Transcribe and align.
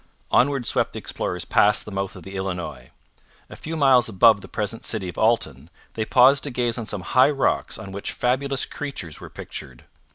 Onward 0.31 0.65
swept 0.65 0.93
the 0.93 0.97
explorers 0.97 1.45
past 1.45 1.85
the 1.85 1.91
mouth 1.91 2.15
of 2.15 2.23
the 2.23 2.35
Illinois. 2.35 2.89
A 3.51 3.55
few 3.55 3.77
miles 3.77 4.09
above 4.09 4.41
the 4.41 4.47
present 4.47 4.83
city 4.83 5.07
of 5.09 5.17
Alton 5.19 5.69
they 5.93 6.05
paused 6.05 6.43
to 6.45 6.49
gaze 6.49 6.79
on 6.79 6.87
some 6.87 7.01
high 7.01 7.29
rocks 7.29 7.77
on 7.77 7.91
which 7.91 8.11
fabulous 8.11 8.65
creatures 8.65 9.19
were 9.21 9.29
pictured. 9.29 9.83